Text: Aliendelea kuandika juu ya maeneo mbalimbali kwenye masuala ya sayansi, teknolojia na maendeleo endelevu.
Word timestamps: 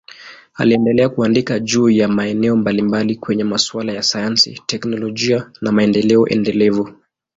Aliendelea 0.53 1.09
kuandika 1.09 1.59
juu 1.59 1.89
ya 1.89 2.07
maeneo 2.07 2.55
mbalimbali 2.55 3.15
kwenye 3.15 3.43
masuala 3.43 3.93
ya 3.93 4.03
sayansi, 4.03 4.61
teknolojia 4.65 5.51
na 5.61 5.71
maendeleo 5.71 6.27
endelevu. 6.27 6.93